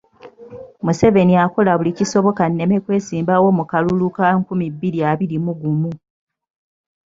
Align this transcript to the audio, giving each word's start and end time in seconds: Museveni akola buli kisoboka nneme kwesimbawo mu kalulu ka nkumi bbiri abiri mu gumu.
Museveni 0.85 1.33
akola 1.45 1.71
buli 1.77 1.91
kisoboka 1.97 2.43
nneme 2.47 2.77
kwesimbawo 2.83 3.47
mu 3.57 3.63
kalulu 3.71 4.07
ka 4.15 4.27
nkumi 4.37 4.65
bbiri 4.73 4.99
abiri 5.11 5.37
mu 5.45 5.53
gumu. 5.61 5.91